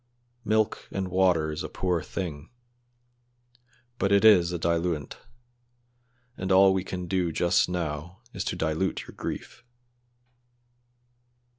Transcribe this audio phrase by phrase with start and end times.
[0.43, 2.49] Milk and water is a poor thing,
[3.99, 5.17] but it is a diluent,
[6.35, 9.63] and all we can do just now is to dilute your grief."